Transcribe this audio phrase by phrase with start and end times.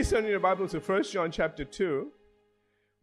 [0.00, 2.10] Please turn your Bible to 1 John chapter 2.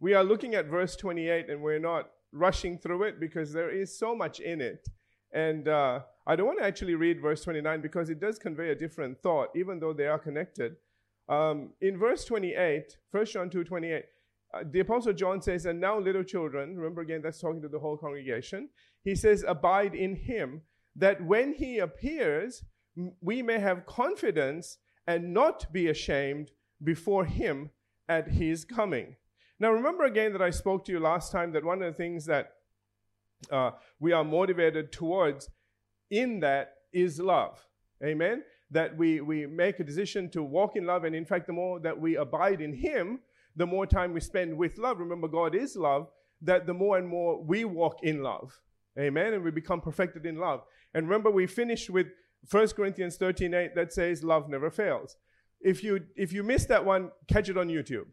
[0.00, 3.96] We are looking at verse 28 and we're not rushing through it because there is
[3.96, 4.88] so much in it.
[5.32, 8.74] And uh, I don't want to actually read verse 29 because it does convey a
[8.74, 10.74] different thought, even though they are connected.
[11.28, 14.04] Um, in verse 28, 1 John 2 28,
[14.54, 17.78] uh, the Apostle John says, And now, little children, remember again, that's talking to the
[17.78, 18.70] whole congregation.
[19.04, 20.62] He says, Abide in him,
[20.96, 22.64] that when he appears,
[23.20, 26.50] we may have confidence and not be ashamed
[26.82, 27.70] before him
[28.08, 29.16] at his coming.
[29.60, 32.26] Now, remember again that I spoke to you last time that one of the things
[32.26, 32.52] that
[33.50, 35.50] uh, we are motivated towards
[36.10, 37.66] in that is love.
[38.04, 38.42] Amen?
[38.70, 41.80] That we, we make a decision to walk in love, and in fact, the more
[41.80, 43.20] that we abide in Him,
[43.56, 45.00] the more time we spend with love.
[45.00, 46.08] Remember, God is love,
[46.42, 48.60] that the more and more we walk in love.
[48.98, 49.34] Amen?
[49.34, 50.62] And we become perfected in love.
[50.94, 52.08] And remember, we finished with
[52.50, 55.16] 1 Corinthians 13 8 that says, Love never fails.
[55.60, 58.06] If you, if you missed that one, catch it on YouTube.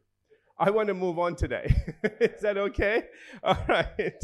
[0.57, 1.73] I want to move on today.
[2.19, 3.03] is that okay?
[3.43, 4.23] All right.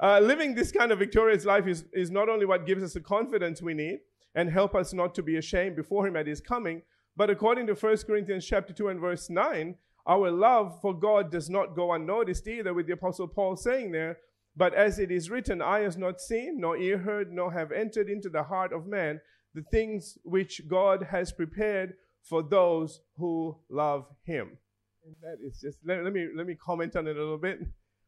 [0.00, 3.00] Uh, living this kind of victorious life is, is not only what gives us the
[3.00, 4.00] confidence we need
[4.34, 6.82] and help us not to be ashamed before him at his coming,
[7.16, 11.48] but according to 1 Corinthians chapter 2 and verse 9, our love for God does
[11.48, 14.18] not go unnoticed either, with the Apostle Paul saying there,
[14.56, 18.08] But as it is written, eye has not seen, nor ear heard, nor have entered
[18.08, 19.20] into the heart of man
[19.54, 24.58] the things which God has prepared for those who love him.
[25.04, 27.60] And that is just, let, let, me, let me comment on it a little bit.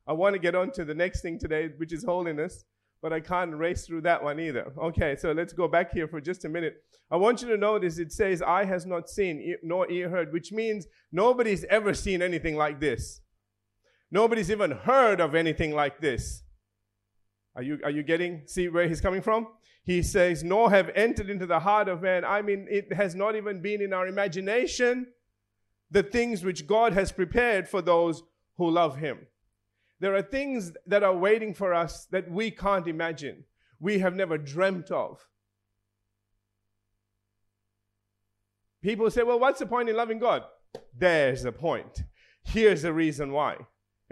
[0.07, 2.65] I want to get on to the next thing today, which is holiness,
[3.03, 4.73] but I can't race through that one either.
[4.79, 6.83] Okay, so let's go back here for just a minute.
[7.11, 10.53] I want you to notice it says, Eye has not seen, nor ear heard, which
[10.53, 13.21] means nobody's ever seen anything like this.
[14.11, 16.45] Nobody's even heard of anything like this.
[17.57, 19.49] Are you, are you getting, see where he's coming from?
[19.85, 22.25] He says, nor have entered into the heart of man.
[22.25, 25.09] I mean, it has not even been in our imagination
[25.91, 28.23] the things which God has prepared for those
[28.57, 29.27] who love him.
[30.01, 33.45] There are things that are waiting for us that we can't imagine,
[33.79, 35.21] we have never dreamt of.
[38.83, 40.45] People say, well, what's the point in loving God?
[40.97, 42.03] There's the point.
[42.43, 43.57] Here's the reason why.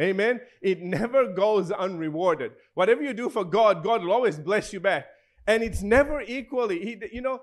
[0.00, 0.40] Amen.
[0.62, 2.52] It never goes unrewarded.
[2.74, 5.06] Whatever you do for God, God will always bless you back.
[5.46, 6.80] And it's never equally.
[6.80, 7.40] He, you know,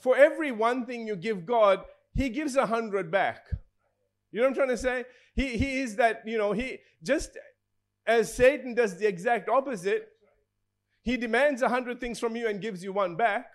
[0.00, 1.84] for every one thing you give God,
[2.14, 3.46] He gives a hundred back.
[4.32, 5.04] You know what I'm trying to say?
[5.34, 7.36] He, he is that, you know, he just
[8.06, 10.08] as Satan does the exact opposite,
[11.02, 13.46] he demands a hundred things from you and gives you one back.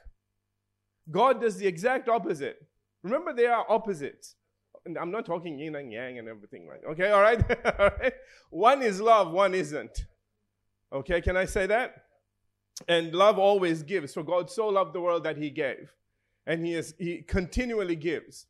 [1.09, 2.57] God does the exact opposite.
[3.03, 4.35] Remember, they are opposites.
[4.85, 6.81] And I'm not talking yin and yang and everything, right?
[6.91, 7.39] Okay, all right?
[7.79, 8.13] all right?
[8.49, 10.05] One is love, one isn't.
[10.91, 12.03] Okay, can I say that?
[12.87, 14.13] And love always gives.
[14.13, 15.93] For God so loved the world that he gave.
[16.45, 18.45] And he, is, he continually gives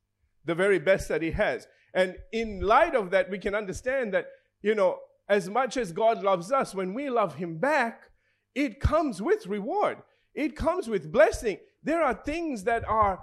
[0.45, 1.67] the very best that he has.
[1.93, 4.27] And in light of that, we can understand that,
[4.61, 4.99] you know,
[5.29, 8.11] as much as God loves us, when we love him back,
[8.55, 9.97] it comes with reward.
[10.33, 11.57] It comes with blessing.
[11.83, 13.19] There are things that are,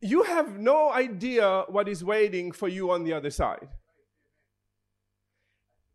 [0.00, 3.68] you have no idea what is waiting for you on the other side.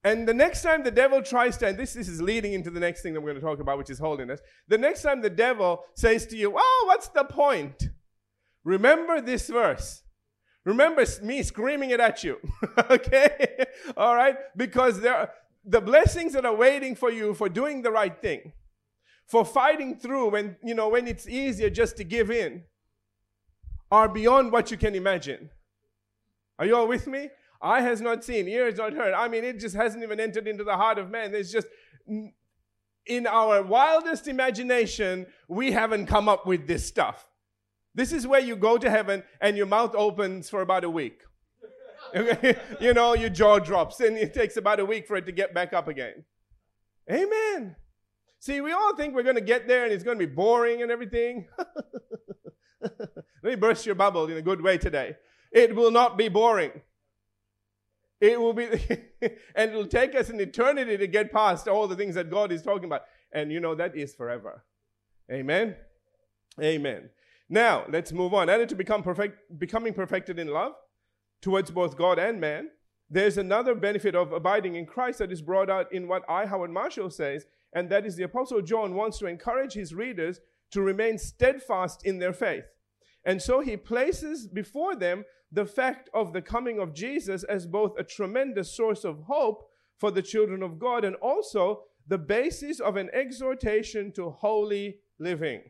[0.04, 2.80] And the next time the devil tries to, and this, this is leading into the
[2.80, 4.40] next thing that we're going to talk about, which is holiness.
[4.68, 7.90] The next time the devil says to you, Oh, what's the point?
[8.64, 10.04] Remember this verse.
[10.66, 12.38] Remember me screaming it at you.
[12.90, 13.66] okay?
[13.98, 14.38] All right?
[14.56, 15.32] Because there are,
[15.66, 18.54] the blessings that are waiting for you for doing the right thing,
[19.28, 22.64] for fighting through when, you know, when it's easier just to give in,
[23.92, 25.50] are beyond what you can imagine.
[26.58, 27.30] Are you all with me?
[27.62, 29.14] Eye has not seen, ear has not heard.
[29.14, 31.32] I mean, it just hasn't even entered into the heart of man.
[31.32, 31.68] There's just,
[32.08, 37.28] in our wildest imagination, we haven't come up with this stuff.
[37.96, 41.22] This is where you go to heaven and your mouth opens for about a week.
[42.16, 42.58] Okay?
[42.80, 45.54] you know, your jaw drops and it takes about a week for it to get
[45.54, 46.24] back up again.
[47.12, 47.76] Amen.
[48.40, 50.82] See, we all think we're going to get there and it's going to be boring
[50.82, 51.48] and everything.
[52.82, 55.18] Let me burst your bubble in a good way today.
[55.52, 56.72] It will not be boring.
[58.22, 58.66] It will be,
[59.56, 62.62] and it'll take us an eternity to get past all the things that God is
[62.62, 63.04] talking about.
[63.32, 64.64] And you know, that is forever.
[65.32, 65.76] Amen.
[66.62, 67.10] Amen.
[67.48, 68.50] Now, let's move on.
[68.50, 70.74] Added to become perfect, becoming perfected in love
[71.42, 72.70] towards both God and man,
[73.10, 76.46] there's another benefit of abiding in Christ that is brought out in what I.
[76.46, 80.40] Howard Marshall, says, and that is the Apostle John wants to encourage his readers
[80.72, 82.66] to remain steadfast in their faith.
[83.26, 87.98] And so he places before them the fact of the coming of Jesus as both
[87.98, 92.96] a tremendous source of hope for the children of God and also the basis of
[92.96, 95.62] an exhortation to holy living.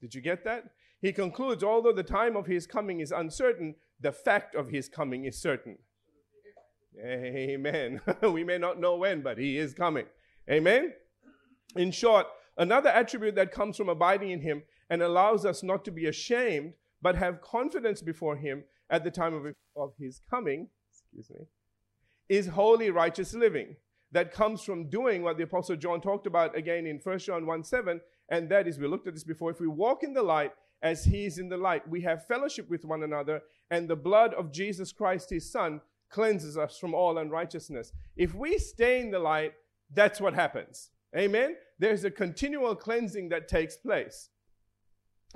[0.00, 0.64] Did you get that?
[1.00, 5.24] he concludes, although the time of his coming is uncertain, the fact of his coming
[5.24, 5.78] is certain.
[7.00, 8.00] Amen.
[8.22, 10.06] we may not know when, but he is coming.
[10.50, 10.92] Amen.
[11.76, 12.26] In short,
[12.56, 16.72] another attribute that comes from abiding in him and allows us not to be ashamed,
[17.00, 21.46] but have confidence before him at the time of, of his coming, excuse me,
[22.28, 23.76] is holy, righteous living.
[24.12, 27.64] That comes from doing what the Apostle John talked about again in 1 John 1
[27.64, 28.00] 7,
[28.30, 30.52] and that is, we looked at this before, if we walk in the light
[30.82, 34.32] as he is in the light, we have fellowship with one another, and the blood
[34.34, 37.92] of Jesus Christ, his Son, cleanses us from all unrighteousness.
[38.16, 39.52] If we stay in the light,
[39.92, 40.90] that's what happens.
[41.16, 41.56] Amen?
[41.78, 44.30] There's a continual cleansing that takes place.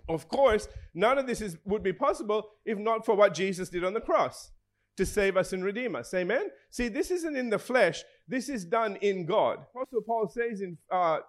[0.09, 3.85] Of course, none of this is, would be possible if not for what Jesus did
[3.85, 4.51] on the cross
[4.97, 6.13] to save us and redeem us.
[6.15, 6.51] Amen?
[6.71, 9.61] See, this isn't in the flesh, this is done in God.
[9.75, 11.21] Also, Paul says in uh,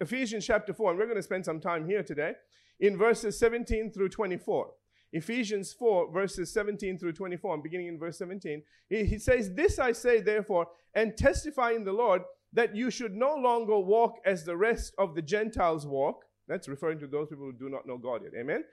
[0.00, 2.32] Ephesians chapter 4, and we're going to spend some time here today,
[2.80, 4.70] in verses 17 through 24.
[5.12, 8.62] Ephesians 4, verses 17 through 24, I'm beginning in verse 17.
[8.88, 12.22] He, he says, This I say, therefore, and testify in the Lord
[12.52, 16.24] that you should no longer walk as the rest of the Gentiles walk.
[16.48, 18.32] That's referring to those people who do not know God yet.
[18.38, 18.64] Amen.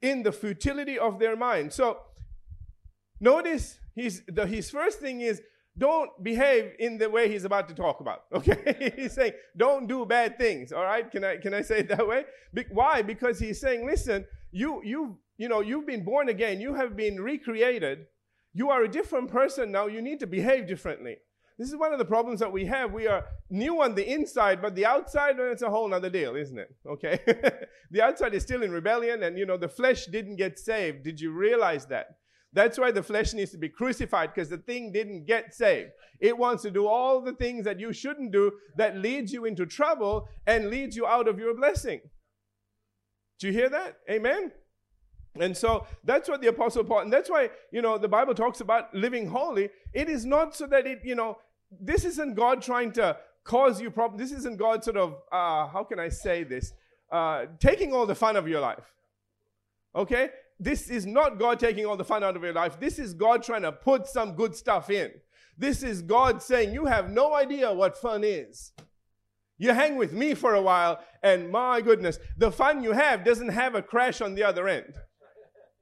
[0.00, 1.72] In the futility of their mind.
[1.72, 1.98] So
[3.20, 5.42] notice his, the, his first thing is
[5.76, 8.24] don't behave in the way he's about to talk about.
[8.34, 8.92] Okay?
[8.96, 10.72] he's saying don't do bad things.
[10.72, 11.10] All right?
[11.10, 12.24] Can I can I say it that way?
[12.52, 13.02] Be- why?
[13.02, 17.20] Because he's saying, listen, you you you know, you've been born again, you have been
[17.20, 18.06] recreated.
[18.54, 19.86] You are a different person now.
[19.86, 21.16] You need to behave differently.
[21.58, 22.92] This is one of the problems that we have.
[22.92, 26.34] We are new on the inside, but the outside, well, it's a whole other deal,
[26.34, 26.74] isn't it?
[26.88, 27.20] Okay?
[27.90, 31.04] the outside is still in rebellion, and you know, the flesh didn't get saved.
[31.04, 32.16] Did you realize that?
[32.54, 35.90] That's why the flesh needs to be crucified, because the thing didn't get saved.
[36.20, 39.66] It wants to do all the things that you shouldn't do that leads you into
[39.66, 42.00] trouble and leads you out of your blessing.
[43.40, 43.96] Do you hear that?
[44.10, 44.52] Amen?
[45.38, 48.60] And so that's what the Apostle Paul, and that's why, you know, the Bible talks
[48.60, 49.70] about living holy.
[49.94, 51.38] It is not so that it, you know,
[51.70, 54.30] this isn't God trying to cause you problems.
[54.30, 56.72] This isn't God sort of, uh, how can I say this?
[57.10, 58.92] Uh, taking all the fun of your life.
[59.94, 60.30] Okay?
[60.60, 62.78] This is not God taking all the fun out of your life.
[62.78, 65.10] This is God trying to put some good stuff in.
[65.58, 68.72] This is God saying, You have no idea what fun is.
[69.58, 73.50] You hang with me for a while, and my goodness, the fun you have doesn't
[73.50, 74.94] have a crash on the other end.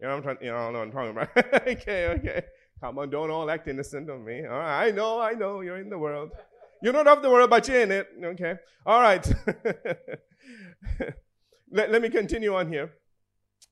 [0.00, 1.29] You know, I'm trying, you know, what I'm talking about.
[1.69, 2.43] okay, okay.
[2.81, 4.47] Come on, don't all act innocent on me.
[4.47, 6.31] All right, I know, I know, you're in the world.
[6.82, 8.08] You're not of the world, but you're in it.
[8.23, 8.55] Okay.
[8.87, 9.26] All right.
[11.70, 12.93] let, let me continue on here.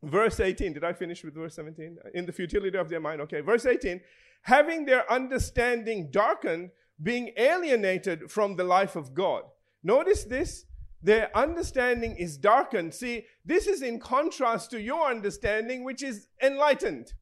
[0.02, 0.75] Verse 18.
[0.75, 1.96] Did I finish with verse 17?
[2.14, 3.22] In the futility of their mind.
[3.22, 3.40] Okay.
[3.40, 4.00] Verse 18.
[4.42, 6.70] Having their understanding darkened,
[7.02, 9.44] being alienated from the life of God.
[9.82, 10.66] Notice this.
[11.02, 12.94] Their understanding is darkened.
[12.94, 17.12] See, this is in contrast to your understanding, which is enlightened.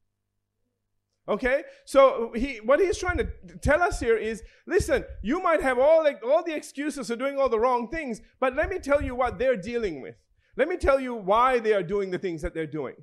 [1.29, 1.63] Okay?
[1.85, 3.27] So he, what he's trying to
[3.61, 7.37] tell us here is, listen, you might have all, like, all the excuses for doing
[7.37, 10.15] all the wrong things, but let me tell you what they're dealing with.
[10.55, 12.95] Let me tell you why they are doing the things that they're doing.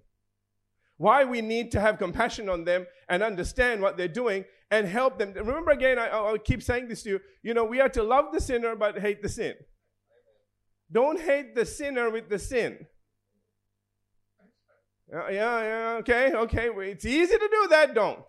[0.97, 5.19] Why we need to have compassion on them and understand what they're doing and help
[5.19, 5.33] them.
[5.35, 7.21] Remember again, I, I'll keep saying this to you.
[7.43, 9.55] You know, we are to love the sinner but hate the sin.
[10.91, 12.87] Don't hate the sinner with the sin.
[15.13, 16.69] Yeah, yeah, yeah, okay, okay.
[16.91, 18.25] It's easy to do that, don't.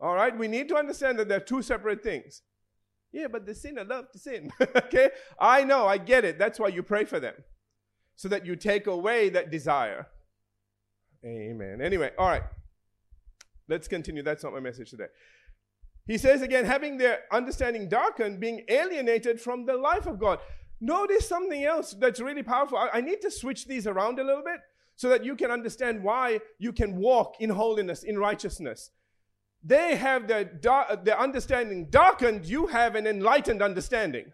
[0.00, 2.42] All right, we need to understand that they're two separate things.
[3.12, 4.50] Yeah, but the sinner loves to sin.
[4.60, 6.38] okay, I know, I get it.
[6.38, 7.34] That's why you pray for them,
[8.16, 10.08] so that you take away that desire.
[11.24, 11.80] Amen.
[11.80, 12.42] Anyway, all right.
[13.68, 14.22] Let's continue.
[14.22, 15.06] That's not my message today.
[16.06, 20.38] He says again, having their understanding darkened, being alienated from the life of God.
[20.80, 22.78] Notice something else that's really powerful.
[22.78, 24.60] I, I need to switch these around a little bit
[24.96, 28.90] so that you can understand why you can walk in holiness, in righteousness.
[29.62, 34.32] They have their, their understanding darkened, you have an enlightened understanding.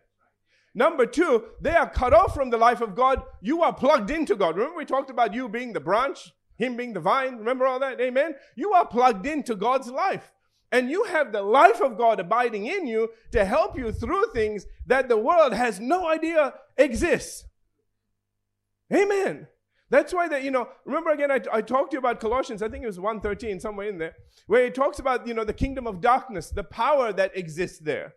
[0.74, 3.22] Number two, they are cut off from the life of God.
[3.40, 4.56] You are plugged into God.
[4.56, 7.38] Remember, we talked about you being the branch, Him being the vine.
[7.38, 8.00] Remember all that?
[8.00, 8.34] Amen?
[8.54, 10.32] You are plugged into God's life.
[10.72, 14.66] And you have the life of God abiding in you to help you through things
[14.86, 17.44] that the world has no idea exists.
[18.92, 19.48] Amen.
[19.90, 22.68] That's why that, you know, remember again, I, I talked to you about Colossians, I
[22.68, 24.14] think it was 113, somewhere in there,
[24.46, 28.14] where it talks about, you know, the kingdom of darkness, the power that exists there.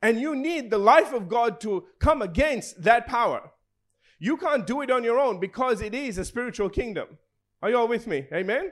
[0.00, 3.50] And you need the life of God to come against that power.
[4.20, 7.18] You can't do it on your own because it is a spiritual kingdom.
[7.60, 8.26] Are you all with me?
[8.32, 8.70] Amen?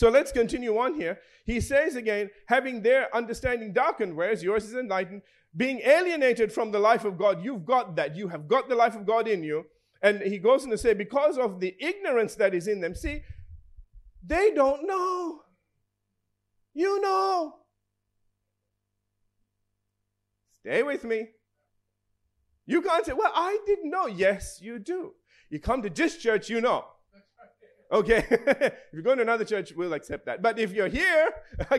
[0.00, 1.18] So let's continue on here.
[1.44, 5.20] He says again, having their understanding darkened, whereas yours is enlightened,
[5.54, 7.44] being alienated from the life of God.
[7.44, 8.16] You've got that.
[8.16, 9.66] You have got the life of God in you.
[10.00, 12.94] And he goes on to say, because of the ignorance that is in them.
[12.94, 13.20] See,
[14.24, 15.42] they don't know.
[16.72, 17.56] You know.
[20.60, 21.28] Stay with me.
[22.64, 24.06] You can't say, well, I didn't know.
[24.06, 25.12] Yes, you do.
[25.50, 26.86] You come to this church, you know.
[27.92, 30.42] Okay, if you go to another church, we'll accept that.
[30.42, 31.32] But if you're here,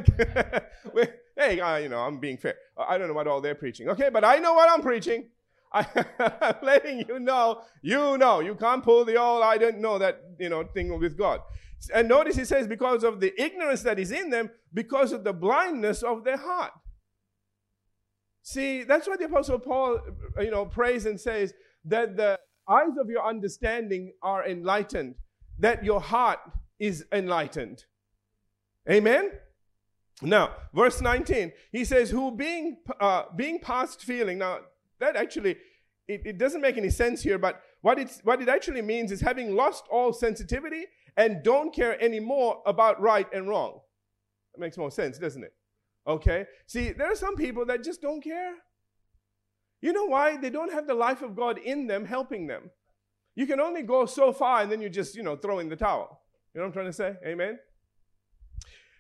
[1.38, 2.56] hey, uh, you know, I'm being fair.
[2.78, 3.90] I don't know what all they're preaching.
[3.90, 5.30] Okay, but I know what I'm preaching.
[5.74, 5.86] I,
[6.20, 7.62] am letting you know.
[7.82, 8.42] You know.
[8.42, 9.42] You can't pull the all.
[9.42, 11.42] I don't know that you know thing with God.
[11.94, 15.34] And notice he says, because of the ignorance that is in them, because of the
[15.34, 16.74] blindness of their heart.
[18.44, 20.00] See, that's why the Apostle Paul,
[20.40, 21.54] you know, prays and says
[21.86, 25.16] that the eyes of your understanding are enlightened,
[25.62, 26.40] that your heart
[26.80, 27.86] is enlightened.
[28.90, 29.32] Amen?
[30.22, 34.38] Now, verse 19, he says, who being, uh, being past feeling.
[34.40, 34.60] Now,
[35.00, 35.58] that actually,
[36.08, 39.22] it, it doesn't make any sense here, but what, it's, what it actually means is
[39.22, 40.86] having lost all sensitivity
[41.18, 43.80] and don't care anymore about right and wrong.
[44.54, 45.54] That makes more sense, doesn't it?
[46.06, 46.46] Okay?
[46.68, 48.54] See, there are some people that just don't care.
[49.82, 50.38] You know why?
[50.38, 52.70] They don't have the life of God in them helping them.
[53.36, 55.76] You can only go so far and then you just, you know, throw in the
[55.76, 56.22] towel.
[56.54, 57.16] You know what I'm trying to say?
[57.26, 57.60] Amen?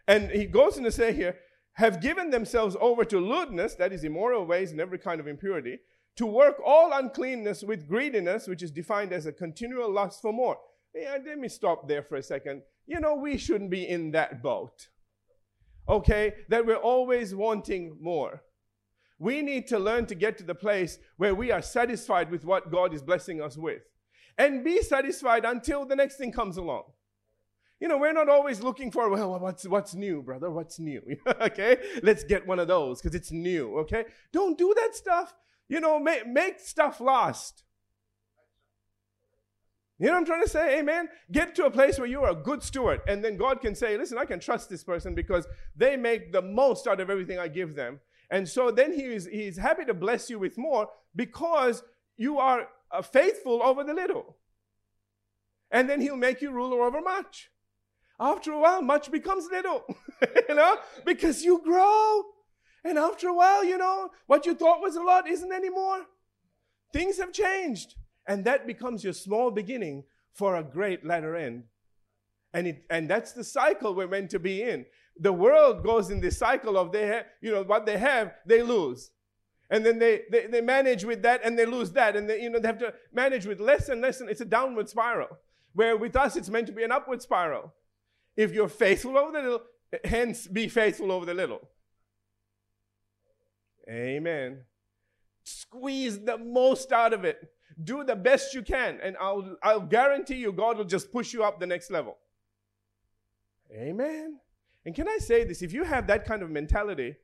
[0.08, 1.38] And he goes on to say here,
[1.74, 5.80] have given themselves over to lewdness, that is immoral ways and every kind of impurity,
[6.18, 10.58] to work all uncleanness with greediness, which is defined as a continual lust for more.
[10.94, 12.64] Yeah, let me stop there for a second.
[12.86, 14.90] You know, we shouldn't be in that boat.
[15.88, 16.34] Okay?
[16.50, 18.44] That we're always wanting more.
[19.20, 22.72] We need to learn to get to the place where we are satisfied with what
[22.72, 23.84] God is blessing us with.
[24.38, 26.84] And be satisfied until the next thing comes along.
[27.80, 30.52] You know, we're not always looking for, well, what's, what's new, brother?
[30.52, 31.02] What's new?
[31.42, 31.78] okay?
[32.04, 34.06] Let's get one of those because it's new, okay?
[34.32, 35.34] Don't do that stuff.
[35.68, 37.64] You know, make, make stuff last.
[40.02, 40.80] You know what I'm trying to say?
[40.80, 41.10] Amen.
[41.32, 43.96] Get to a place where you are a good steward, and then God can say,
[43.98, 45.46] Listen, I can trust this person because
[45.76, 48.00] they make the most out of everything I give them.
[48.32, 51.84] And so then he is, he's happy to bless you with more because
[52.18, 54.38] you are uh, faithful over the little.
[55.72, 57.50] And then he'll make you ruler over much.
[58.20, 59.84] After a while, much becomes little,
[60.50, 62.24] you know, because you grow.
[62.84, 66.06] And after a while, you know, what you thought was a lot isn't anymore.
[66.94, 67.96] Things have changed.
[68.28, 71.64] And that becomes your small beginning for a great latter end.
[72.54, 74.86] And, it, and that's the cycle we're meant to be in.
[75.20, 78.62] The world goes in this cycle of they have, you know, what they have, they
[78.62, 79.12] lose.
[79.72, 82.16] And then they, they, they manage with that and they lose that.
[82.16, 84.22] And they, you know, they have to manage with less and less.
[84.22, 85.40] And it's a downward spiral.
[85.74, 87.74] Where with us, it's meant to be an upward spiral.
[88.38, 89.62] If you're faithful over the little,
[90.06, 91.62] hence be faithful over the little.
[93.90, 94.60] Amen.
[95.44, 97.52] Squeeze the most out of it
[97.84, 101.44] do the best you can, and I'll, I'll guarantee you God will just push you
[101.44, 102.18] up the next level.
[103.74, 104.40] Amen.
[104.86, 105.62] And can I say this?
[105.62, 107.16] If you have that kind of mentality,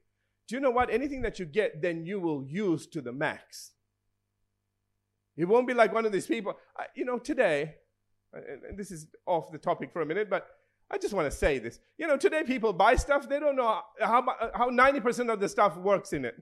[0.47, 0.89] do you know what?
[0.89, 3.71] Anything that you get, then you will use to the max.
[5.35, 6.57] It won't be like one of these people.
[6.75, 7.75] I, you know, today,
[8.33, 10.47] and this is off the topic for a minute, but
[10.89, 11.79] I just want to say this.
[11.97, 14.25] You know, today people buy stuff, they don't know how,
[14.55, 16.41] how 90% of the stuff works in it.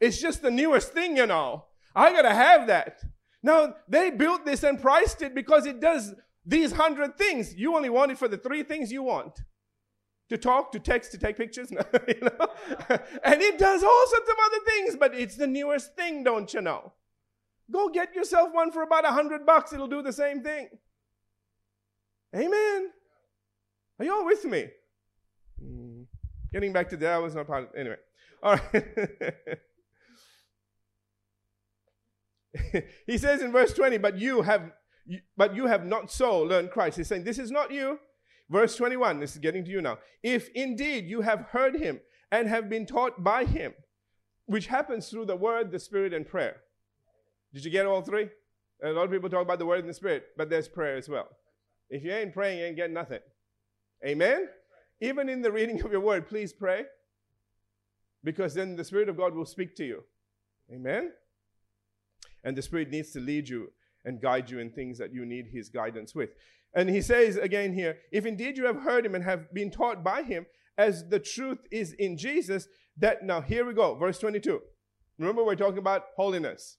[0.00, 1.66] It's just the newest thing, you know.
[1.94, 3.02] I got to have that.
[3.42, 6.14] Now, they built this and priced it because it does
[6.44, 7.54] these hundred things.
[7.54, 9.40] You only want it for the three things you want
[10.28, 11.70] to talk, to text, to take pictures.
[12.08, 12.46] you know?
[13.24, 16.60] and it does all sorts of other things, but it's the newest thing, don't you
[16.60, 16.92] know?
[17.70, 20.68] Go get yourself one for about a hundred bucks, it'll do the same thing.
[22.34, 22.90] Amen.
[23.98, 24.68] Are you all with me?
[25.62, 26.04] Mm.
[26.52, 27.96] Getting back to that, was not part of Anyway.
[28.42, 28.84] All right.
[33.06, 34.72] he says in verse 20, but you have
[35.36, 36.96] but you have not so learned Christ.
[36.96, 37.98] He's saying, This is not you.
[38.48, 39.98] Verse 21, this is getting to you now.
[40.22, 42.00] If indeed you have heard him
[42.30, 43.74] and have been taught by him,
[44.46, 46.62] which happens through the word, the spirit, and prayer.
[47.52, 48.28] Did you get all three?
[48.82, 51.08] A lot of people talk about the word and the spirit, but there's prayer as
[51.08, 51.28] well.
[51.90, 53.20] If you ain't praying, you ain't getting nothing.
[54.04, 54.48] Amen?
[55.00, 56.84] Even in the reading of your word, please pray.
[58.24, 60.02] Because then the Spirit of God will speak to you.
[60.72, 61.12] Amen?
[62.44, 63.72] And the Spirit needs to lead you
[64.04, 66.30] and guide you in things that you need His guidance with.
[66.76, 70.04] And he says again here, if indeed you have heard Him and have been taught
[70.04, 72.68] by Him, as the truth is in Jesus,
[72.98, 74.60] that now here we go, verse 22.
[75.18, 76.76] Remember, we're talking about holiness.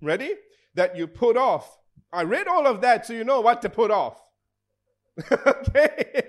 [0.00, 0.34] Ready?
[0.74, 1.78] That you put off.
[2.10, 4.22] I read all of that so you know what to put off.
[5.32, 6.24] okay?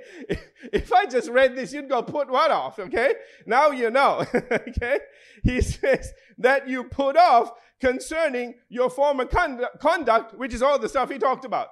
[0.74, 3.14] if I just read this, you'd go put what off, okay?
[3.46, 5.00] Now you know, okay?
[5.44, 10.90] He says that you put off concerning your former conduct, conduct, which is all the
[10.90, 11.68] stuff he talked about.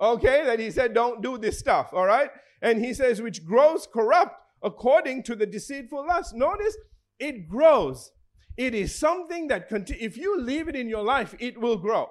[0.00, 2.30] Okay, that he said, don't do this stuff, all right?
[2.60, 6.34] And he says, which grows corrupt according to the deceitful lust.
[6.34, 6.76] Notice
[7.18, 8.10] it grows.
[8.56, 12.10] It is something that, conti- if you leave it in your life, it will grow.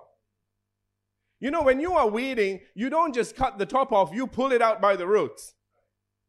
[1.40, 4.52] You know, when you are weeding, you don't just cut the top off, you pull
[4.52, 5.54] it out by the roots.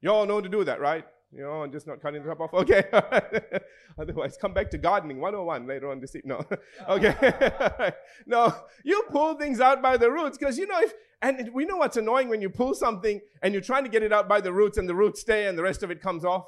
[0.00, 1.04] You all know to do that, right?
[1.36, 2.54] You know, I'm just not cutting the top off.
[2.54, 2.84] Okay.
[3.98, 6.38] Otherwise, come back to gardening 101 later on this evening.
[6.38, 6.58] No.
[6.88, 7.92] okay.
[8.26, 11.76] no, you pull things out by the roots because, you know, if, and we know
[11.76, 14.52] what's annoying when you pull something and you're trying to get it out by the
[14.52, 16.46] roots and the roots stay and the rest of it comes off.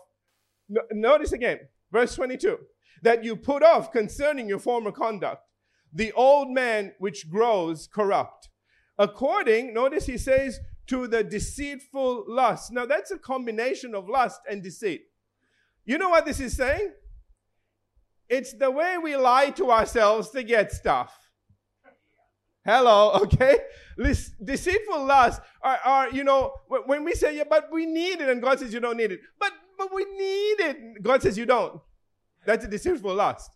[0.68, 1.61] No, notice again,
[1.92, 2.59] verse 22
[3.02, 5.42] that you put off concerning your former conduct
[5.92, 8.49] the old man which grows corrupt.
[8.99, 12.73] According, notice he says, to the deceitful lust.
[12.73, 15.02] Now that's a combination of lust and deceit.
[15.85, 16.92] You know what this is saying?
[18.28, 21.16] It's the way we lie to ourselves to get stuff.
[22.64, 23.59] Hello, okay?
[23.97, 28.28] This deceitful lust are, are, you know, when we say, yeah, but we need it,
[28.28, 29.21] and God says you don't need it.
[29.38, 31.02] But but we need it.
[31.02, 31.80] God says you don't.
[32.45, 33.50] That's a deceitful lust.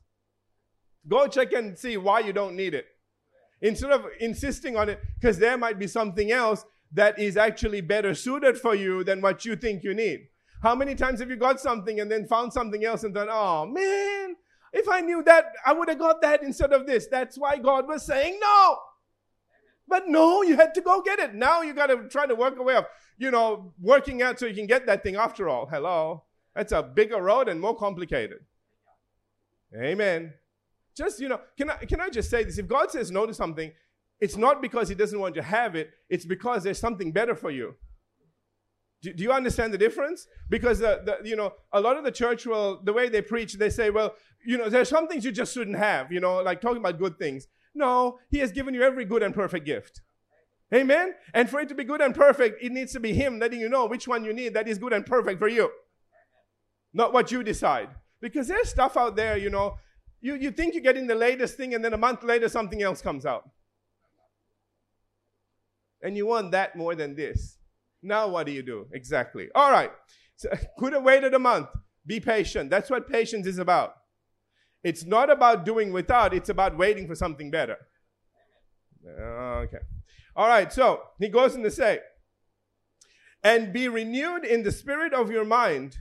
[1.07, 2.87] Go check and see why you don't need it.
[3.61, 8.15] Instead of insisting on it, because there might be something else that is actually better
[8.15, 10.29] suited for you than what you think you need.
[10.63, 13.67] How many times have you got something and then found something else and thought, oh
[13.67, 14.37] man,
[14.73, 17.07] if I knew that, I would have got that instead of this.
[17.07, 18.79] That's why God was saying no.
[19.89, 21.35] But no, you had to go get it.
[21.35, 22.87] Now you got to try to work a way of,
[23.19, 25.67] you know, working out so you can get that thing after all.
[25.67, 26.23] Hello.
[26.55, 28.39] That's a bigger road and more complicated.
[29.75, 30.33] Amen.
[30.95, 32.59] Just, you know, can I, can I just say this?
[32.59, 33.73] If God says no to something,
[34.23, 37.35] it's not because he doesn't want you to have it, it's because there's something better
[37.35, 37.75] for you.
[39.03, 40.29] Do, do you understand the difference?
[40.49, 43.55] Because, the, the, you know, a lot of the church will, the way they preach,
[43.55, 44.15] they say, well,
[44.47, 47.19] you know, there's some things you just shouldn't have, you know, like talking about good
[47.19, 47.49] things.
[47.75, 50.03] No, he has given you every good and perfect gift.
[50.73, 51.15] Amen?
[51.35, 53.69] And for it to be good and perfect, it needs to be him letting you
[53.69, 55.69] know which one you need that is good and perfect for you.
[56.95, 57.89] Not what you decide.
[58.21, 59.79] Because there's stuff out there, you know,
[60.21, 63.03] you, you think you're getting the latest thing, and then a month later, something else
[63.03, 63.51] comes out
[66.03, 67.59] and you want that more than this.
[68.03, 68.87] Now, what do you do?
[68.93, 69.49] Exactly.
[69.55, 69.93] All right.
[70.37, 71.69] So, could have waited a month.
[72.05, 72.71] Be patient.
[72.71, 73.95] That's what patience is about.
[74.83, 77.77] It's not about doing without, it's about waiting for something better.
[79.07, 79.79] Uh, okay.
[80.35, 80.73] All right.
[80.73, 82.01] So, he goes on to say,
[83.45, 85.99] and be renewed in the spirit of your mind.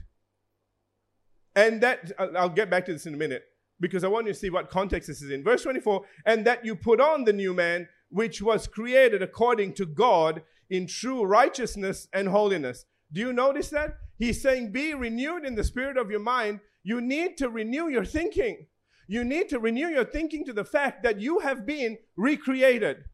[1.54, 3.44] And that, I'll get back to this in a minute
[3.80, 5.44] because I want you to see what context this is in.
[5.44, 9.86] Verse 24, and that you put on the new man which was created according to
[9.86, 12.84] God in true righteousness and holiness.
[13.10, 13.96] Do you notice that?
[14.18, 16.60] He's saying, Be renewed in the spirit of your mind.
[16.84, 18.66] You need to renew your thinking.
[19.08, 23.04] You need to renew your thinking to the fact that you have been recreated.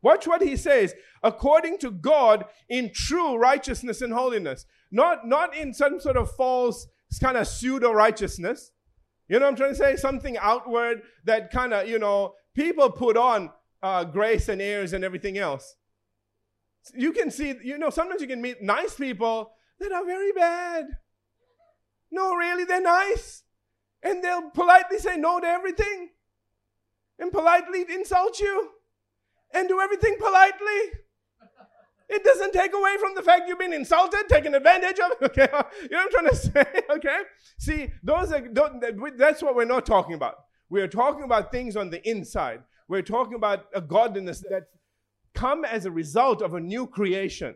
[0.00, 4.64] Watch what he says, according to God in true righteousness and holiness.
[4.90, 6.86] Not, not in some sort of false
[7.20, 8.70] kind of pseudo righteousness.
[9.28, 9.96] You know what I'm trying to say?
[9.96, 13.50] Something outward that kind of, you know, people put on
[13.82, 15.76] uh, grace and airs and everything else.
[16.94, 20.86] You can see, you know, sometimes you can meet nice people that are very bad.
[22.10, 23.42] No, really, they're nice.
[24.02, 26.10] And they'll politely say no to everything
[27.18, 28.70] and politely insult you
[29.52, 31.00] and do everything politely.
[32.08, 35.12] It doesn't take away from the fact you've been insulted, taken advantage of.
[35.22, 35.48] Okay,
[35.82, 36.82] you know what I'm trying to say.
[36.90, 37.18] Okay,
[37.58, 38.46] see, those are
[39.16, 40.36] that's what we're not talking about.
[40.68, 42.62] We are talking about things on the inside.
[42.88, 44.68] We're talking about a godliness that
[45.34, 47.54] come as a result of a new creation.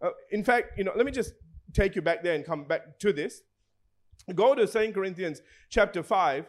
[0.00, 1.32] Uh, in fact, you know, let me just
[1.72, 3.42] take you back there and come back to this.
[4.34, 6.46] Go to 2 Corinthians chapter 5.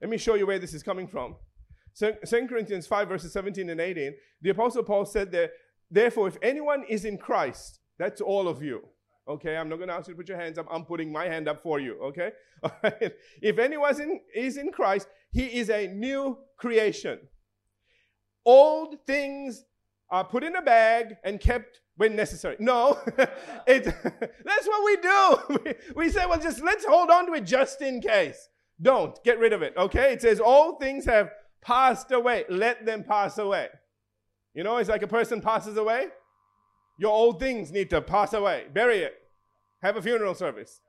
[0.00, 1.36] Let me show you where this is coming from.
[1.98, 4.14] 2 Corinthians 5, verses 17 and 18.
[4.42, 5.50] The Apostle Paul said there,
[5.90, 8.82] Therefore, if anyone is in Christ, that's all of you.
[9.28, 10.66] Okay, I'm not going to ask you to put your hands up.
[10.70, 12.00] I'm putting my hand up for you.
[12.02, 12.32] Okay?
[13.42, 17.18] if anyone is in Christ, he is a new creation.
[18.46, 19.64] Old things
[20.10, 22.56] are put in a bag and kept when necessary.
[22.58, 22.98] No,
[23.66, 23.84] it,
[24.44, 25.58] that's what we do.
[25.64, 28.48] We, we say, well, just let's hold on to it just in case.
[28.80, 29.74] Don't get rid of it.
[29.76, 30.12] Okay?
[30.12, 32.44] It says, all things have passed away.
[32.48, 33.68] Let them pass away.
[34.54, 36.06] You know, it's like a person passes away.
[36.98, 38.66] Your old things need to pass away.
[38.72, 39.14] Bury it.
[39.82, 40.80] Have a funeral service.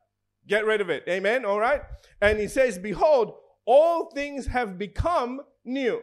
[0.47, 1.03] Get rid of it.
[1.07, 1.45] Amen.
[1.45, 1.81] All right.
[2.21, 6.01] And he says, Behold, all things have become new.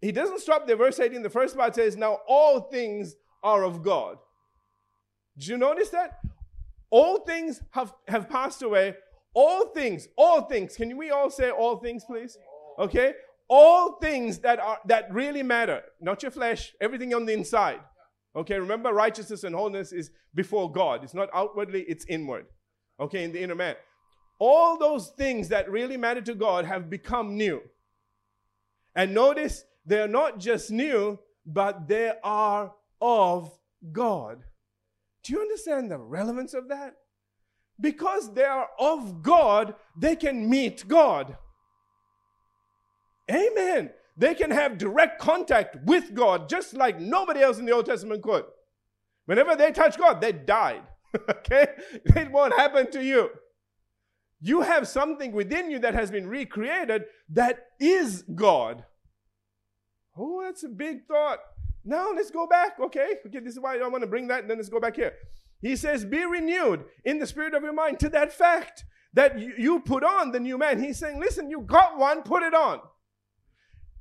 [0.00, 0.76] He doesn't stop there.
[0.76, 4.18] Verse 18, the first part says, Now all things are of God.
[5.38, 6.20] Did you notice that?
[6.90, 8.94] All things have, have passed away.
[9.32, 10.76] All things, all things.
[10.76, 12.36] Can we all say all things, please?
[12.78, 13.14] Okay?
[13.48, 17.80] All things that are that really matter, not your flesh, everything on the inside.
[18.36, 21.02] Okay, remember righteousness and holiness is before God.
[21.02, 22.46] It's not outwardly, it's inward.
[23.00, 23.74] Okay, in the inner man.
[24.38, 27.60] All those things that really matter to God have become new.
[28.94, 33.50] And notice they're not just new, but they are of
[33.92, 34.44] God.
[35.24, 36.94] Do you understand the relevance of that?
[37.80, 41.36] Because they are of God, they can meet God.
[43.30, 43.90] Amen.
[44.20, 48.22] They can have direct contact with God just like nobody else in the Old Testament
[48.22, 48.44] could.
[49.24, 50.82] Whenever they touch God, they died.
[51.30, 51.68] okay?
[52.04, 53.30] It won't happen to you.
[54.42, 58.84] You have something within you that has been recreated that is God.
[60.18, 61.38] Oh, that's a big thought.
[61.82, 62.78] Now let's go back.
[62.78, 64.96] Okay, okay, this is why I want to bring that, and then let's go back
[64.96, 65.14] here.
[65.62, 69.80] He says, Be renewed in the spirit of your mind to that fact that you
[69.80, 70.82] put on the new man.
[70.82, 72.80] He's saying, Listen, you got one, put it on.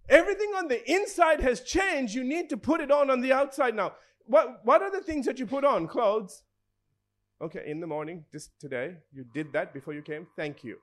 [0.10, 2.16] Everything on the inside has changed.
[2.16, 3.94] You need to put it on on the outside now.
[4.26, 5.88] What, what are the things that you put on?
[5.88, 6.44] Clothes.
[7.42, 10.28] Okay, in the morning, just today, you did that before you came.
[10.36, 10.78] Thank you.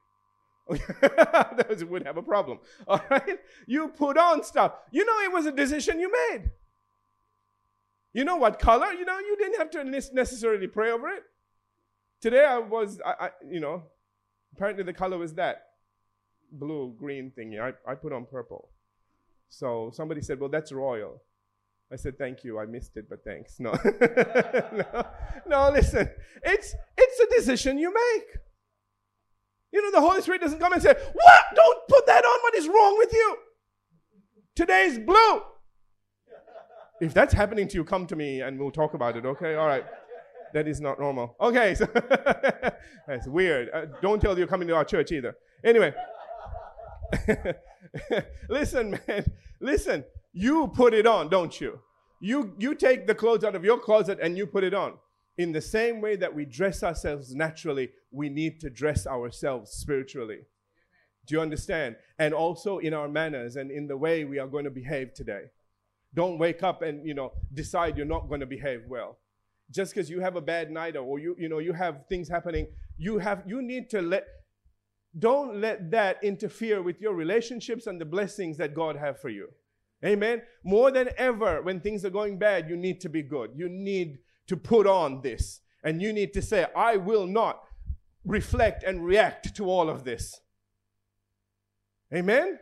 [1.69, 2.61] Those would have a problem.
[2.89, 3.39] All right?
[3.67, 4.73] You put on stuff.
[4.91, 6.51] You know, it was a decision you made.
[8.13, 8.93] You know what color?
[8.93, 11.23] You know, you didn't have to necessarily pray over it.
[12.21, 13.83] Today I was, I, I you know,
[14.55, 15.67] apparently the color was that
[16.51, 17.59] blue, green thing.
[17.61, 18.71] I, I put on purple.
[19.49, 21.23] So somebody said, well, that's royal.
[21.93, 22.59] I said, thank you.
[22.59, 23.61] I missed it, but thanks.
[23.61, 23.71] No.
[24.73, 25.07] no.
[25.47, 26.11] no, listen.
[26.43, 28.27] It's, it's a decision you make.
[29.73, 31.45] You know, the Holy Spirit doesn't come and say, What?
[31.55, 32.41] Don't put that on.
[32.43, 33.37] What is wrong with you?
[34.55, 35.43] Today's blue.
[37.01, 39.55] If that's happening to you, come to me and we'll talk about it, okay?
[39.55, 39.85] All right.
[40.55, 41.37] That is not normal.
[41.41, 41.87] Okay, so
[43.07, 43.69] that's weird.
[43.75, 45.37] Uh, don't tell you're coming to our church either.
[45.63, 45.93] Anyway.
[48.49, 49.33] listen, man.
[49.61, 50.05] Listen.
[50.33, 51.81] You put it on, don't you?
[52.21, 54.95] You you take the clothes out of your closet and you put it on.
[55.39, 60.41] In the same way that we dress ourselves naturally, we need to dress ourselves spiritually.
[61.27, 61.97] Do you understand?
[62.19, 65.45] And also in our manners and in the way we are going to behave today.
[66.15, 69.19] Don't wake up and, you know, decide you're not going to behave well.
[69.71, 72.69] Just because you have a bad night or you, you know, you have things happening,
[72.97, 74.27] you have, you need to let,
[75.19, 79.49] don't let that interfere with your relationships and the blessings that God have for you.
[80.05, 80.43] Amen.
[80.63, 83.51] More than ever, when things are going bad, you need to be good.
[83.55, 85.61] You need to put on this.
[85.83, 87.63] And you need to say, I will not
[88.25, 90.41] reflect and react to all of this.
[92.13, 92.59] Amen.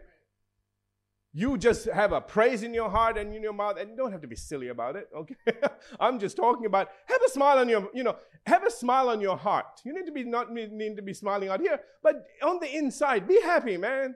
[1.36, 4.12] You just have a praise in your heart and in your mouth, and you don't
[4.12, 5.34] have to be silly about it, okay?
[6.00, 8.16] I'm just talking about have a smile on your, you know,
[8.46, 9.80] have a smile on your heart.
[9.84, 13.26] You need to be not need to be smiling out here, but on the inside,
[13.26, 14.14] be happy, man.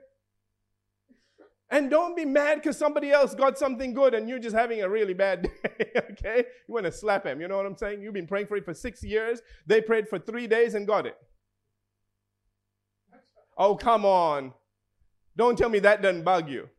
[1.69, 4.89] And don't be mad because somebody else got something good and you're just having a
[4.89, 6.45] really bad day, okay?
[6.67, 8.01] You want to slap him, you know what I'm saying?
[8.01, 9.41] You've been praying for it for six years.
[9.67, 11.17] They prayed for three days and got it.
[13.57, 14.53] Oh, come on.
[15.35, 16.69] Don't tell me that doesn't bug you.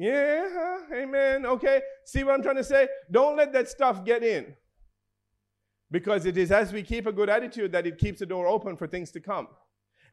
[0.00, 1.44] Yeah, amen.
[1.44, 1.82] Okay.
[2.06, 2.88] See what I'm trying to say?
[3.10, 4.54] Don't let that stuff get in.
[5.90, 8.78] Because it is as we keep a good attitude that it keeps the door open
[8.78, 9.48] for things to come.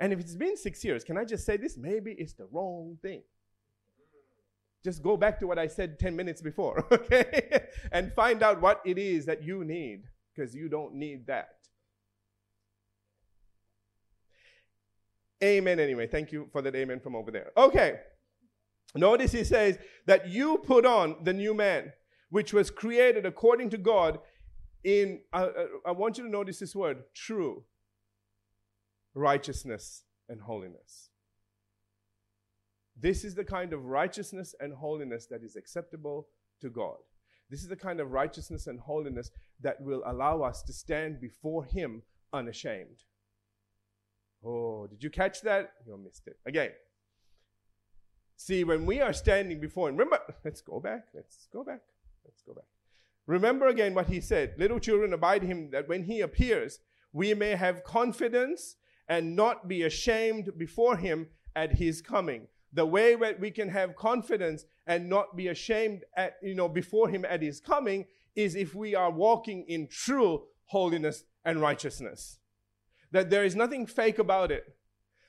[0.02, 1.78] And if it's been six years, can I just say this?
[1.78, 3.22] Maybe it's the wrong thing.
[4.84, 7.68] Just go back to what I said 10 minutes before, okay?
[7.94, 10.04] and find out what it is that you need,
[10.36, 11.52] because you don't need that.
[15.42, 16.08] Amen, anyway.
[16.08, 17.52] Thank you for that amen from over there.
[17.56, 18.00] Okay.
[18.98, 21.94] Notice he says that you put on the new man,
[22.30, 24.20] which was created according to God
[24.84, 25.50] in, uh,
[25.86, 27.64] I want you to notice this word, true
[29.14, 31.10] righteousness and holiness.
[33.00, 36.28] This is the kind of righteousness and holiness that is acceptable
[36.62, 36.98] to God.
[37.50, 39.32] This is the kind of righteousness and holiness
[39.62, 42.02] that will allow us to stand before Him
[42.34, 43.04] unashamed.
[44.44, 45.72] Oh, did you catch that?
[45.86, 46.38] You missed it.
[46.46, 46.72] Again.
[48.38, 51.82] See, when we are standing before Him, remember, let's go back, let's go back,
[52.24, 52.66] let's go back.
[53.26, 56.80] Remember again what He said Little children, abide Him, that when He appears,
[57.12, 58.78] we may have confidence
[59.10, 63.96] and not be ashamed before Him at His coming the way that we can have
[63.96, 68.76] confidence and not be ashamed at, you know, before him at his coming is if
[68.76, 72.40] we are walking in true holiness and righteousness.
[73.12, 74.77] That there is nothing fake about it.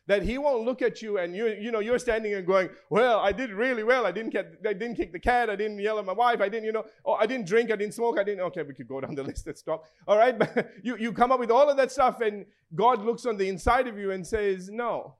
[0.08, 3.20] That he won't look at you and you you know you're standing and going, well,
[3.20, 4.06] I did really well.
[4.06, 5.50] I didn't get I didn't kick the cat.
[5.50, 6.40] I didn't yell at my wife.
[6.40, 7.70] I didn't you know oh, I didn't drink.
[7.70, 8.18] I didn't smoke.
[8.18, 8.40] I didn't.
[8.40, 9.46] Okay, we could go down the list.
[9.46, 9.84] Let's stop.
[10.08, 13.26] All right, but you you come up with all of that stuff and God looks
[13.26, 15.16] on the inside of you and says, no.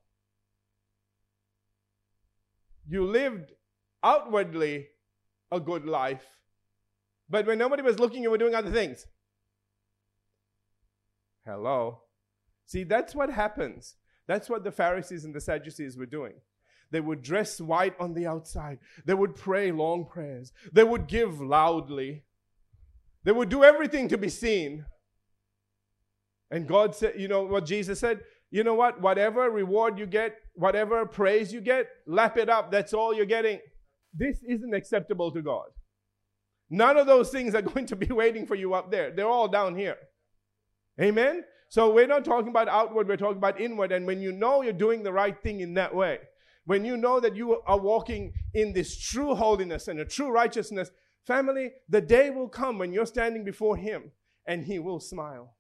[2.88, 3.52] You lived
[4.02, 4.88] outwardly
[5.52, 6.24] a good life,
[7.28, 9.06] but when nobody was looking, you were doing other things.
[11.44, 12.00] Hello.
[12.64, 13.97] See, that's what happens.
[14.28, 16.34] That's what the Pharisees and the Sadducees were doing.
[16.90, 18.78] They would dress white on the outside.
[19.04, 20.52] They would pray long prayers.
[20.72, 22.24] They would give loudly.
[23.24, 24.84] They would do everything to be seen.
[26.50, 28.20] And God said, you know what Jesus said?
[28.50, 29.00] You know what?
[29.00, 32.70] Whatever reward you get, whatever praise you get, lap it up.
[32.70, 33.60] That's all you're getting.
[34.14, 35.66] This isn't acceptable to God.
[36.70, 39.10] None of those things are going to be waiting for you up there.
[39.10, 39.96] They're all down here.
[41.00, 41.44] Amen?
[41.68, 43.92] So we're not talking about outward, we're talking about inward.
[43.92, 46.18] And when you know you're doing the right thing in that way,
[46.64, 50.90] when you know that you are walking in this true holiness and a true righteousness,
[51.26, 54.12] family, the day will come when you're standing before Him
[54.46, 55.56] and He will smile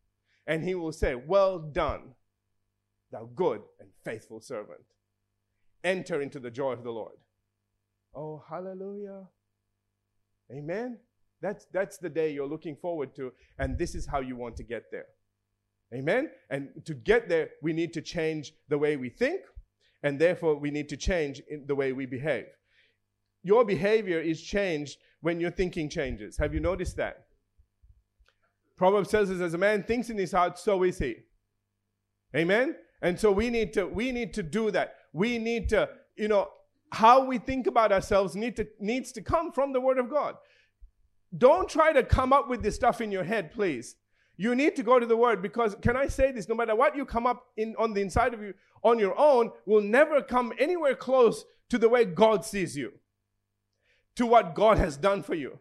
[0.46, 2.14] and He will say, Well done,
[3.12, 4.80] thou good and faithful servant.
[5.84, 7.16] Enter into the joy of the Lord.
[8.14, 9.28] Oh, hallelujah.
[10.50, 10.98] Amen.
[11.40, 14.64] That's, that's the day you're looking forward to, and this is how you want to
[14.64, 15.06] get there.
[15.94, 16.30] Amen?
[16.50, 19.40] And to get there, we need to change the way we think,
[20.02, 22.46] and therefore we need to change the way we behave.
[23.42, 26.36] Your behavior is changed when your thinking changes.
[26.36, 27.24] Have you noticed that?
[28.76, 31.16] Proverbs us, as a man thinks in his heart, so is he.
[32.36, 32.76] Amen?
[33.00, 34.94] And so we need to we need to do that.
[35.12, 36.48] We need to, you know,
[36.92, 40.36] how we think about ourselves need to, needs to come from the Word of God.
[41.36, 43.96] Don't try to come up with this stuff in your head, please.
[44.40, 46.48] You need to go to the Word because, can I say this?
[46.48, 49.50] No matter what you come up in, on the inside of you on your own,
[49.66, 52.92] will never come anywhere close to the way God sees you,
[54.14, 55.58] to what God has done for you,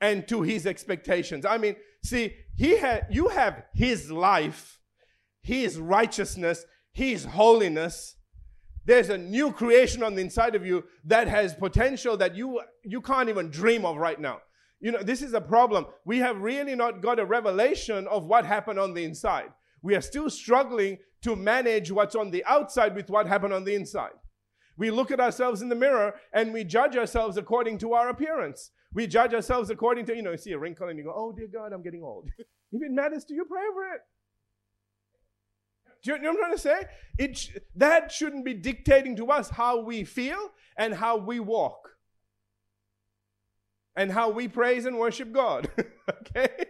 [0.00, 1.46] and to His expectations.
[1.46, 4.80] I mean, see, He had you have His life,
[5.40, 8.16] His righteousness, His holiness.
[8.84, 13.00] There's a new creation on the inside of you that has potential that you you
[13.00, 14.40] can't even dream of right now.
[14.80, 15.86] You know, this is a problem.
[16.04, 19.50] We have really not got a revelation of what happened on the inside.
[19.82, 23.74] We are still struggling to manage what's on the outside with what happened on the
[23.74, 24.12] inside.
[24.76, 28.70] We look at ourselves in the mirror and we judge ourselves according to our appearance.
[28.94, 31.32] We judge ourselves according to, you know, you see a wrinkle and you go, oh
[31.32, 32.28] dear God, I'm getting old.
[32.38, 34.00] if it matters to you, pray over it.
[36.04, 36.84] Do you, know what I'm trying to say?
[37.18, 40.38] It, that shouldn't be dictating to us how we feel
[40.76, 41.88] and how we walk
[43.98, 45.68] and how we praise and worship God.
[46.08, 46.66] okay?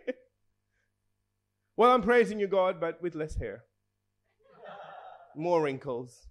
[1.77, 3.65] Well, I'm praising you, God, but with less hair,
[5.37, 6.27] more wrinkles.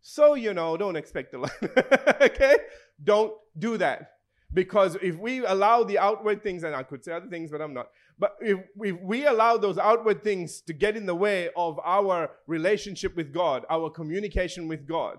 [0.00, 1.52] So, you know, don't expect a lot.
[2.20, 2.56] okay?
[3.02, 4.10] Don't do that.
[4.52, 7.72] Because if we allow the outward things, and I could say other things, but I'm
[7.72, 7.86] not,
[8.18, 12.30] but if, if we allow those outward things to get in the way of our
[12.48, 15.18] relationship with God, our communication with God,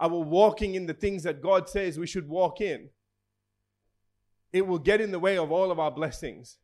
[0.00, 2.88] our walking in the things that God says we should walk in,
[4.54, 6.58] it will get in the way of all of our blessings.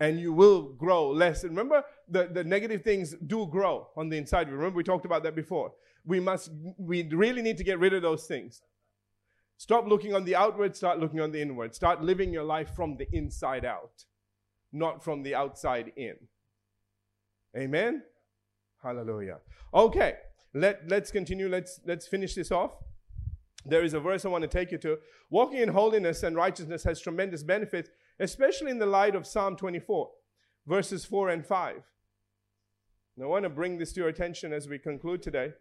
[0.00, 1.44] And you will grow less.
[1.44, 4.50] And remember, the, the negative things do grow on the inside.
[4.50, 5.72] Remember, we talked about that before.
[6.04, 8.62] We must, we really need to get rid of those things.
[9.58, 11.72] Stop looking on the outward, start looking on the inward.
[11.72, 14.04] Start living your life from the inside out,
[14.72, 16.16] not from the outside in.
[17.56, 18.02] Amen?
[18.82, 19.38] Hallelujah.
[19.72, 20.14] Okay,
[20.52, 21.48] let, let's continue.
[21.48, 22.72] Let's, let's finish this off
[23.70, 24.98] there is a verse I want to take you to.
[25.30, 30.10] Walking in holiness and righteousness has tremendous benefits, especially in the light of Psalm 24,
[30.66, 31.76] verses 4 and 5.
[33.16, 35.52] And I want to bring this to your attention as we conclude today.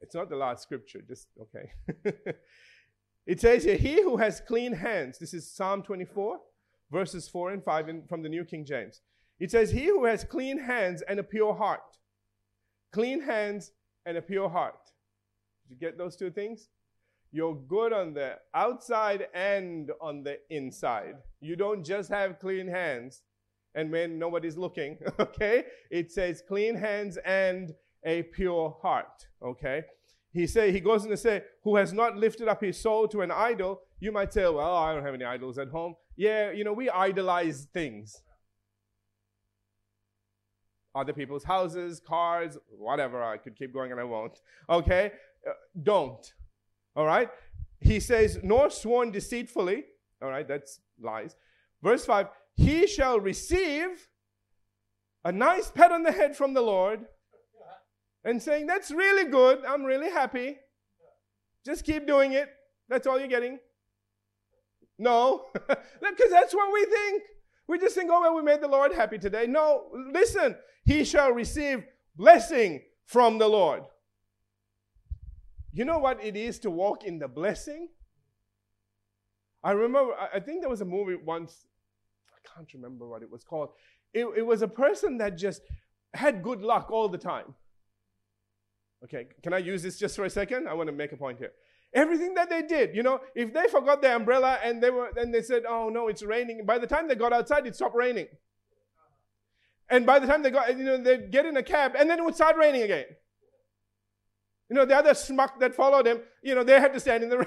[0.00, 1.72] it's not the last scripture, just okay.
[3.26, 6.38] it says here, He who has clean hands, this is Psalm 24,
[6.90, 9.00] verses 4 and 5 in, from the New King James.
[9.40, 11.80] It says, He who has clean hands and a pure heart.
[12.92, 13.72] Clean hands
[14.06, 14.78] and a pure heart.
[15.68, 16.68] Did you get those two things?
[17.30, 21.16] You're good on the outside and on the inside.
[21.40, 23.22] You don't just have clean hands
[23.74, 25.64] and when nobody's looking, okay?
[25.90, 29.84] It says clean hands and a pure heart, okay?
[30.32, 33.20] He say he goes on to say, who has not lifted up his soul to
[33.20, 33.82] an idol.
[34.00, 35.94] You might say, well, I don't have any idols at home.
[36.16, 38.22] Yeah, you know, we idolize things
[40.94, 43.22] other people's houses, cars, whatever.
[43.22, 44.40] I could keep going and I won't.
[44.68, 45.12] Okay?
[45.46, 45.52] Uh,
[45.82, 46.32] don't.
[46.94, 47.30] All right?
[47.80, 49.84] He says, nor sworn deceitfully.
[50.22, 51.36] All right, that's lies.
[51.82, 54.08] Verse 5 He shall receive
[55.24, 57.06] a nice pat on the head from the Lord
[58.24, 59.64] and saying, That's really good.
[59.66, 60.58] I'm really happy.
[61.64, 62.48] Just keep doing it.
[62.88, 63.58] That's all you're getting.
[64.98, 67.22] No, because that's what we think.
[67.68, 69.46] We just think, oh, well, we made the Lord happy today.
[69.46, 71.84] No, listen, he shall receive
[72.16, 73.84] blessing from the Lord.
[75.72, 77.88] You know what it is to walk in the blessing?
[79.64, 81.66] I remember, I think there was a movie once,
[82.28, 83.70] I can't remember what it was called.
[84.12, 85.62] It, it was a person that just
[86.14, 87.54] had good luck all the time.
[89.04, 90.68] Okay, can I use this just for a second?
[90.68, 91.52] I want to make a point here.
[91.94, 95.32] Everything that they did, you know, if they forgot their umbrella and they were, and
[95.34, 98.28] they said, "Oh no, it's raining." By the time they got outside, it stopped raining.
[99.90, 102.18] And by the time they got, you know, they'd get in a cab, and then
[102.18, 103.04] it would start raining again.
[104.72, 107.28] You know, the other schmuck that followed him, you know, they had to stand in
[107.28, 107.46] the rain.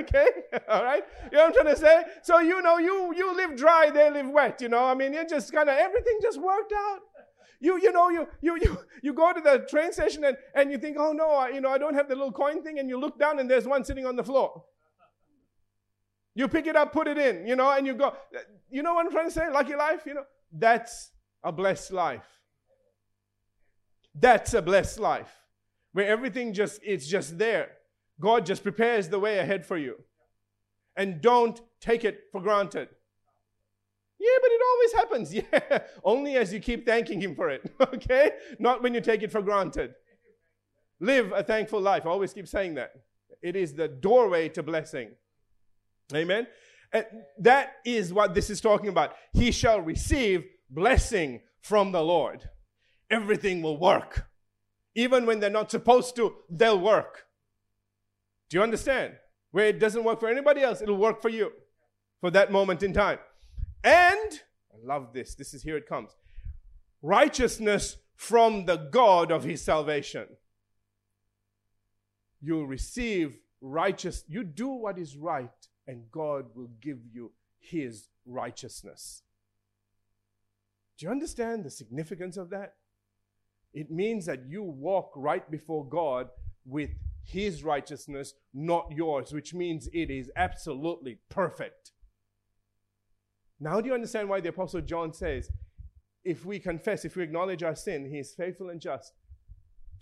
[0.00, 0.28] okay?
[0.66, 1.04] All right?
[1.30, 2.04] You know what I'm trying to say?
[2.22, 4.82] So, you know, you, you live dry, they live wet, you know?
[4.82, 7.00] I mean, it just kind of, everything just worked out.
[7.60, 10.78] You, you know, you, you, you, you go to the train station and, and you
[10.78, 12.98] think, oh no, I, you know, I don't have the little coin thing, and you
[12.98, 14.64] look down and there's one sitting on the floor.
[16.34, 18.14] You pick it up, put it in, you know, and you go.
[18.70, 19.50] You know what I'm trying to say?
[19.50, 20.24] Lucky life, you know?
[20.52, 21.12] That's
[21.44, 22.26] a blessed life.
[24.14, 25.32] That's a blessed life
[25.92, 27.70] where everything just it's just there.
[28.20, 29.96] God just prepares the way ahead for you.
[30.96, 32.88] And don't take it for granted.
[34.24, 35.34] Yeah, but it always happens.
[35.34, 38.32] Yeah, only as you keep thanking Him for it, okay?
[38.58, 39.94] Not when you take it for granted.
[41.00, 42.06] Live a thankful life.
[42.06, 42.92] I always keep saying that.
[43.42, 45.10] It is the doorway to blessing.
[46.14, 46.46] Amen?
[46.92, 47.04] And
[47.40, 49.14] that is what this is talking about.
[49.34, 52.48] He shall receive blessing from the Lord.
[53.10, 54.26] Everything will work.
[54.94, 57.24] Even when they're not supposed to, they'll work.
[58.48, 59.14] Do you understand?
[59.50, 61.52] Where it doesn't work for anybody else, it'll work for you
[62.20, 63.18] for that moment in time.
[63.84, 64.40] And,
[64.72, 66.10] I love this, this is here it comes
[67.02, 70.26] righteousness from the God of his salvation.
[72.40, 75.50] You'll receive righteous, you do what is right,
[75.86, 79.22] and God will give you his righteousness.
[80.96, 82.74] Do you understand the significance of that?
[83.72, 86.28] It means that you walk right before God
[86.64, 86.90] with
[87.24, 91.90] His righteousness, not yours, which means it is absolutely perfect.
[93.64, 95.50] Now, do you understand why the Apostle John says,
[96.22, 99.14] if we confess, if we acknowledge our sin, He is faithful and just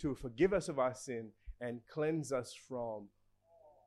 [0.01, 1.29] to forgive us of our sin
[1.61, 3.07] and cleanse us from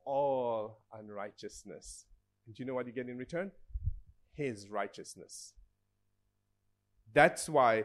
[0.03, 2.05] all unrighteousness.
[2.47, 3.51] And do you know what you get in return?
[4.33, 5.53] His righteousness.
[7.13, 7.83] That's why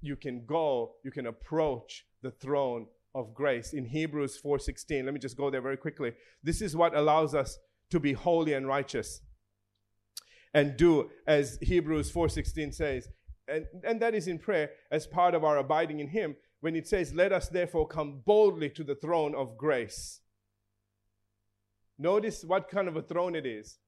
[0.00, 3.74] you can go, you can approach the throne of grace.
[3.74, 6.14] In Hebrews 4:16, let me just go there very quickly.
[6.42, 9.20] This is what allows us to be holy and righteous
[10.54, 13.08] and do as Hebrews 4:16 says.
[13.48, 16.86] And, and that is in prayer as part of our abiding in him when it
[16.86, 20.20] says, Let us therefore come boldly to the throne of grace.
[21.98, 23.78] Notice what kind of a throne it is.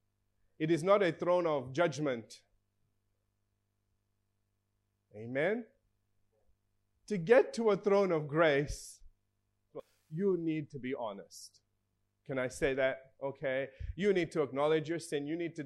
[0.59, 2.41] It is not a throne of judgment.
[5.17, 5.65] Amen
[7.07, 9.01] to get to a throne of grace,
[10.11, 11.61] you need to be honest.
[12.27, 13.13] Can I say that?
[13.23, 13.69] Okay.
[13.97, 15.27] You need to acknowledge your sin.
[15.27, 15.65] You need to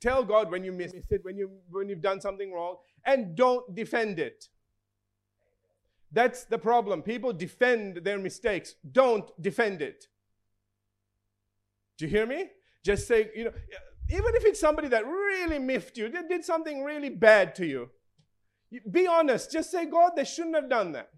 [0.00, 3.74] tell God when you miss it, when, you, when you've done something wrong, and don't
[3.74, 4.44] defend it.
[6.12, 7.02] That's the problem.
[7.02, 8.74] People defend their mistakes.
[8.90, 10.06] Don't defend it.
[11.98, 12.48] Do you hear me?
[12.84, 13.52] Just say, you know,
[14.08, 17.90] even if it's somebody that really miffed you, did something really bad to you,
[18.90, 19.52] be honest.
[19.52, 21.10] Just say, God, they shouldn't have done that.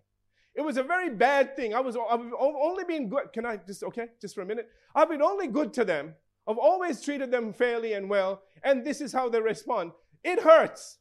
[0.60, 1.72] It was a very bad thing.
[1.72, 3.32] I was I've only been good.
[3.32, 4.68] Can I just, okay, just for a minute?
[4.94, 6.14] I've been only good to them.
[6.46, 9.92] I've always treated them fairly and well, and this is how they respond.
[10.22, 10.98] It hurts.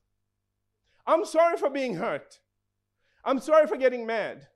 [1.06, 2.40] I'm sorry for being hurt.
[3.26, 4.48] I'm sorry for getting mad.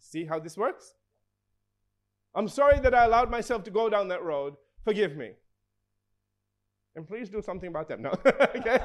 [0.00, 0.94] See how this works?
[2.34, 4.56] I'm sorry that I allowed myself to go down that road.
[4.84, 5.34] Forgive me.
[6.96, 8.02] And please do something about them.
[8.02, 8.10] No.
[8.26, 8.78] okay?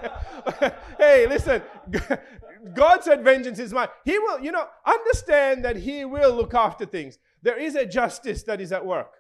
[0.97, 1.61] hey, listen.
[2.73, 3.89] God said vengeance is mine.
[4.05, 7.17] He will, you know, understand that He will look after things.
[7.41, 9.11] There is a justice that is at work.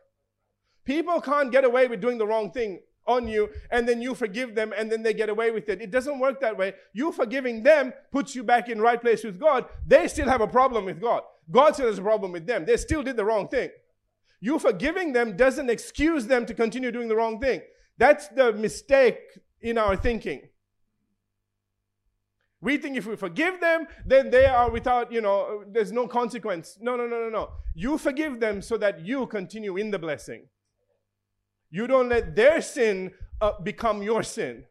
[0.85, 4.55] People can't get away with doing the wrong thing on you and then you forgive
[4.55, 5.81] them and then they get away with it.
[5.81, 6.73] It doesn't work that way.
[6.93, 9.65] You forgiving them puts you back in right place with God.
[9.85, 11.23] They still have a problem with God.
[11.51, 12.65] God still has a problem with them.
[12.65, 13.69] They still did the wrong thing.
[14.39, 17.61] You forgiving them doesn't excuse them to continue doing the wrong thing.
[17.97, 19.19] That's the mistake
[19.61, 20.41] in our thinking.
[22.61, 26.77] We think if we forgive them, then they are without, you know, there's no consequence.
[26.79, 27.49] No, no, no, no, no.
[27.75, 30.47] You forgive them so that you continue in the blessing.
[31.69, 34.63] You don't let their sin uh, become your sin.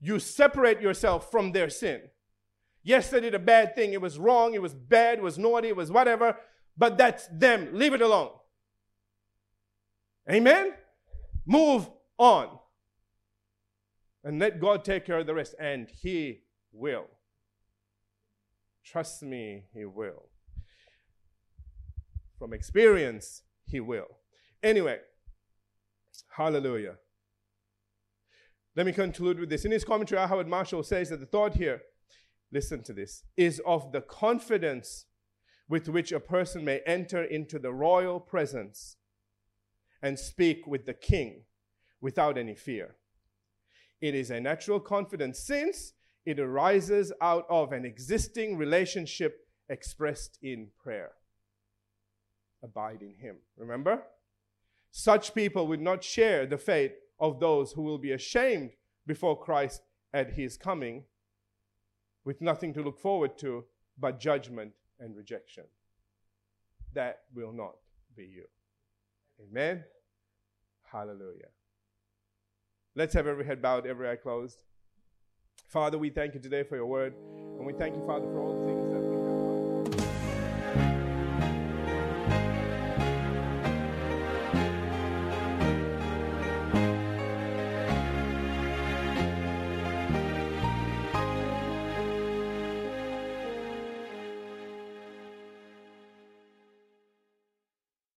[0.00, 2.02] You separate yourself from their sin.
[2.84, 3.92] Yes, they did a bad thing.
[3.92, 4.54] It was wrong.
[4.54, 5.18] It was bad.
[5.18, 5.68] It was naughty.
[5.68, 6.36] It was whatever.
[6.76, 7.70] But that's them.
[7.72, 8.30] Leave it alone.
[10.30, 10.74] Amen?
[11.50, 12.60] Move on.
[14.22, 15.56] And let God take care of the rest.
[15.58, 17.06] And He will.
[18.84, 20.28] Trust me, He will.
[22.38, 24.06] From experience, He will.
[24.62, 24.98] Anyway,
[26.36, 26.94] hallelujah.
[28.76, 29.64] Let me conclude with this.
[29.64, 31.82] In his commentary, Howard Marshall says that the thought here,
[32.52, 35.06] listen to this, is of the confidence
[35.68, 38.98] with which a person may enter into the royal presence
[40.02, 41.42] and speak with the king
[42.00, 42.96] without any fear.
[44.00, 45.92] It is a natural confidence since
[46.24, 51.12] it arises out of an existing relationship expressed in prayer.
[52.62, 53.36] Abide in Him.
[53.56, 54.02] Remember?
[54.90, 58.70] Such people would not share the fate of those who will be ashamed
[59.06, 59.82] before Christ
[60.12, 61.04] at His coming
[62.24, 63.64] with nothing to look forward to
[63.98, 65.64] but judgment and rejection.
[66.94, 67.76] That will not
[68.16, 68.44] be you.
[69.48, 69.84] Amen.
[70.90, 71.48] Hallelujah.
[72.96, 74.62] Let's have every head bowed, every eye closed.
[75.68, 77.14] Father, we thank you today for your word.
[77.58, 79.09] And we thank you, Father, for all the things that.